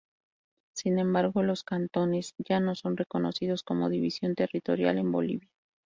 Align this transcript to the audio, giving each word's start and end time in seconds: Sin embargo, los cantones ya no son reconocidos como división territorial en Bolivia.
Sin 0.73 0.97
embargo, 0.97 1.43
los 1.43 1.63
cantones 1.63 2.33
ya 2.39 2.59
no 2.59 2.73
son 2.73 2.97
reconocidos 2.97 3.61
como 3.61 3.87
división 3.87 4.33
territorial 4.33 4.97
en 4.97 5.11
Bolivia. 5.11 5.51